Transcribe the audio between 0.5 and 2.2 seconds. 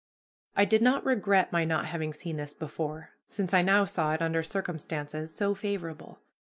I did not regret my not having